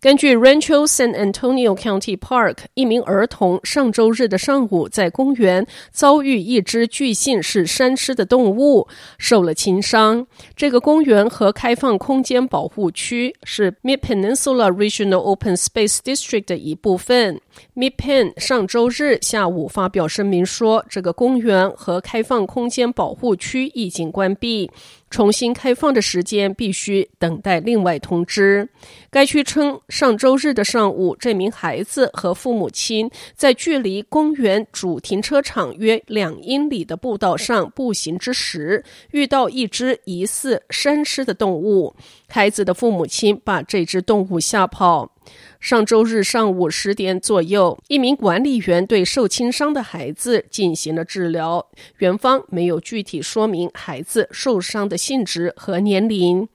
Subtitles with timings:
[0.00, 8.86] 根据 Rancho San Antonio County Park，一名儿童上周日的上午在公园遭遇一只巨信是山狮的动物，
[9.18, 10.26] 受了轻伤。
[10.54, 17.40] 这个公园和开放空间保护区是 Mid Peninsula Regional Open Space District 的一部分。
[17.76, 24.70] MidPen 上周日下午发表声明说，这个公园和开放空间保护区已经关闭。
[25.10, 28.68] 重新开放的时间必须等待另外通知。
[29.10, 41.94] 该区称，上周日的上午，这名孩子和父母亲在距离公园主停车场约两英里的步道上步行之时，遇到一只疑似山狮的动物。
[42.28, 45.13] 孩子的父母亲把这只动物吓跑。
[45.60, 51.66] 上周日上午十点左右，一名管理员对受轻伤的孩子进行了治疗。
[51.98, 56.46] 园方没有具体说明孩子受伤的性质和年龄。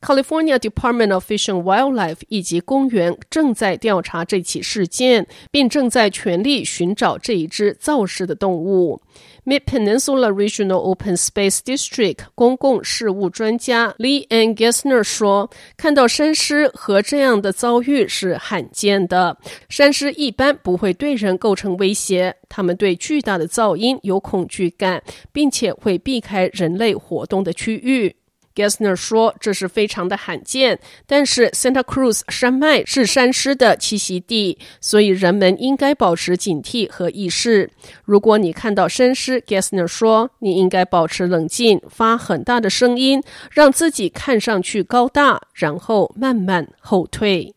[0.00, 9.00] California Department of Fish and Wildlife 以及公园正在调查这起事件，并正在全力寻找这一只肇事的动物。
[9.44, 19.38] Mid Peninsula Regional Open Space District 公共事务专家 Lee Ann Gesner 说：“看到山狮和这样的遭遇是罕见的。
[19.68, 25.02] 山狮一般不会对人构成威胁，它们对巨大的噪音有恐惧感，
[25.32, 28.16] 并且会避开人类活动的区域。”
[28.58, 37.70] Gessner 说：“这是非常的罕见，但是 Santa Cruz 山脉是山狮的栖息地，所以人们应该保持警惕和意识。
[38.04, 43.22] 如果你看到山狮，Gessner 说，你应该保持冷静，发很大的声音，
[43.52, 47.54] 让自己看上去高大，然后慢慢后退。”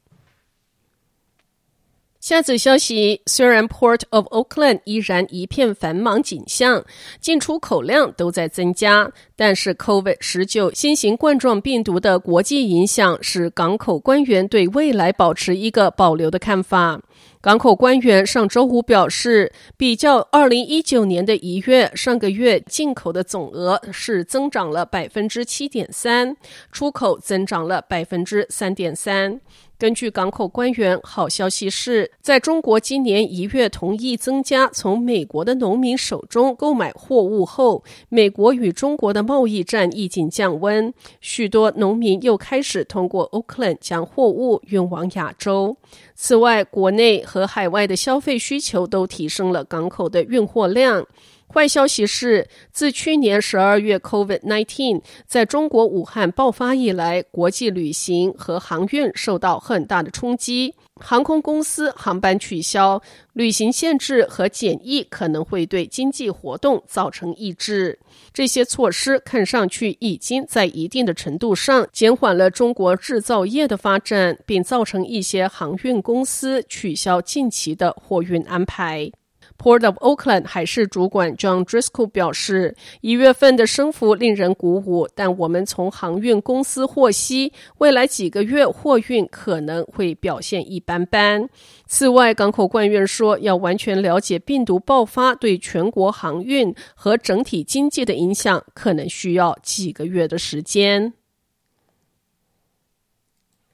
[2.21, 6.85] 下则消息，虽然 Port of Oakland 依然一片繁忙景象，
[7.19, 17.01] 进出口量都在增加，但是 COVID-19 新型冠状病毒的国际影响使港口官员对未来保持一个保留的看法。
[17.41, 26.37] 港口官员上周五表示，比较2019年的一月，上个月进口的总额是增长了百分之七点三，
[26.71, 29.41] 出口增长了百分之三点三。
[29.81, 45.75] 根据港口官员，好消息是，在中国今年一月同意增加从美国的农民手中购买货物后，美国与中国的贸易战已经降温，许多农民又开始通过 Oakland 将货物运往亚洲。
[46.13, 51.07] 此外，国内和海外的消费需求都提升了港口的运货量。
[51.53, 63.01] 坏消息是，自去年十二月 COVID-19 在中国武汉爆发以来，国际旅行和航运受到很大的冲击，航空公司航班取消、
[63.33, 67.99] 旅行限制和检疫可能会对经济活动造成抑制。
[68.33, 79.11] 这些措施看上去已经在一定的程度上减缓了中国制造业的发展，并造成一些航运公司取消近期的货运安排。
[79.61, 91.47] Port of Oakland 海事主管 John Driscoll 表示，一月份的升幅令人鼓舞，但我们从航运公司获悉，未来几个月货运可能会表现一般般。
[91.85, 101.13] 此外，港口官员说，要完全了解病毒爆发对全国航运和整体经济的影响，可能需要几个月的时间。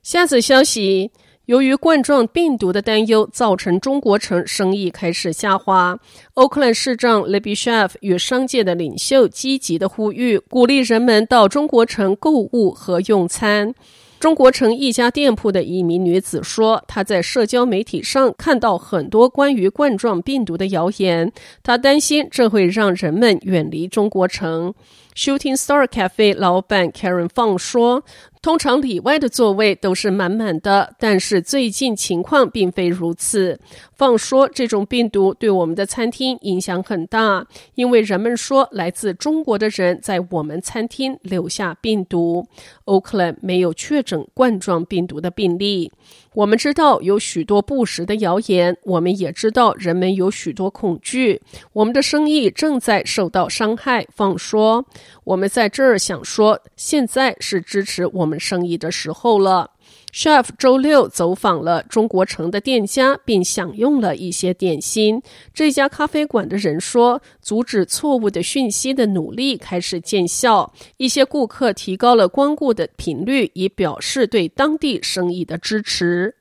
[0.03, 1.11] 下则消息。
[1.47, 5.97] 由于冠状病毒的担忧，造成中国城生意开始下滑。
[6.35, 13.73] Oakland 市长 Libby Schaaf 与商界的领袖积极的呼吁，鼓励人们到中国城购物和用餐。
[14.19, 21.31] 中国城一家店铺的一名女子说：“她在社交媒体上看到很多关于冠状病毒的谣言，
[21.63, 24.73] 她担心这会让人们远离中国城。”
[25.15, 28.03] Shooting Star Cafe 老板 Karen Fong 说
[28.41, 33.59] ：“通常里外的座位都是满满的，但是最近情况并非如此。”
[33.95, 42.47] 放说：“这种病毒对我们的餐厅影响很大，因为人们说来自中国的人在我们餐厅留下病毒。
[42.85, 45.91] Oakland 没有确诊冠状病毒的病例。
[46.35, 51.41] 我们知道有许多不实的谣言，我们也知道人们有许多恐惧。
[51.73, 54.85] 我们的生意正在受到伤害。”放说。
[55.23, 59.71] 我们在这儿想说，现在是支持我我们生意的时候了。
[60.13, 65.21] Chef 周六走访了中国城的店家，并享用了一些点心。
[65.53, 76.35] 这家咖啡馆的人说，阻止错误的讯息的努力开始见效，一些顾客提高了光顾的频率，以表示对当地生意的支持。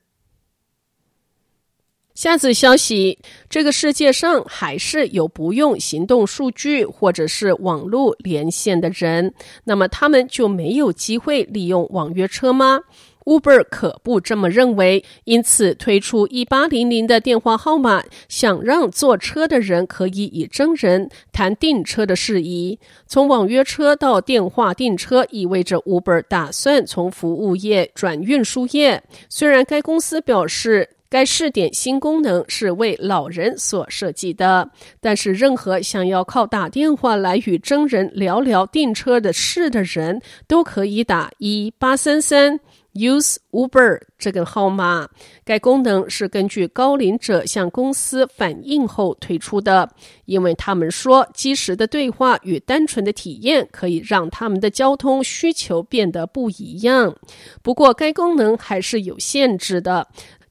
[2.17, 9.31] 下次消息，这个世界上还是有不用行动数据或者是网络连线的人，
[9.65, 12.79] 那么他们就没有机会利用网约车吗
[13.25, 22.79] ？Uber 可不这么认为，因此推出一八零零的电话号码，想让坐车的人可以以真人谈订车的事宜。
[23.05, 29.03] 从网约车到电话订车，意味着 Uber 打算从服务业转运输业。
[29.29, 34.69] 虽然该公司表示，该试点新功能是为老人所设计的，
[34.99, 42.59] 但是任何想要靠打电话来与真人聊聊订车的事的人，都可以打一八三三
[42.93, 45.07] Use Uber 这个号码。
[45.45, 49.89] 该功能是根据高龄者向公司反映后推出的，
[50.25, 57.15] 因为他们说，即时的对话与单纯的体验可以让他们的交通需求变得不一样。
[57.61, 60.07] 不过，该功能还是有限制的。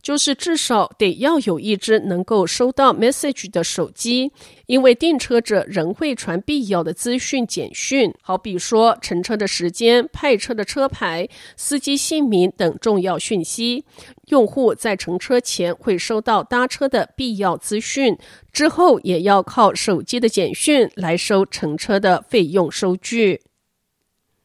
[0.06, 4.31] 就是至少得要有一只能够收到 message 的手机，
[4.67, 13.85] 因为订车者仍会传必要的资讯简讯，好比说乘车的时间、派车的车牌、司机姓名等重要讯息。
[14.29, 18.17] 用户在乘车前会收到搭车的必要资讯，
[18.53, 23.41] 之后也要靠手机的简讯来收乘车的费用收据。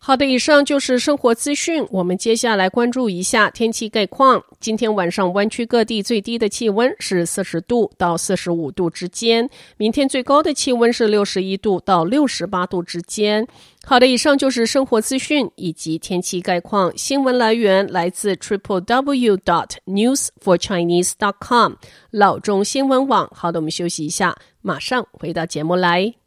[0.04, 1.86] 好的，以上就是生活资讯。
[1.92, 4.44] 我们接下来关注一下天气概况。
[4.60, 13.48] 今天晚上湾区各地最低的气温是四十度到四十五度之间，明天最高的气温是六十一度到六十八度之间。
[13.86, 16.92] 好的，以上就是生活资讯以及天气概况。
[16.98, 21.74] 新闻来源来自 triple w dot news for chinese dot com
[22.10, 23.30] 老中新闻网。
[23.36, 26.16] 好的，我们休息一下，马上回到节目来。